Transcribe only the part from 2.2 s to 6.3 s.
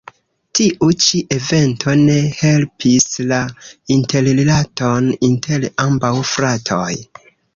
helpis la interrilaton inter ambaŭ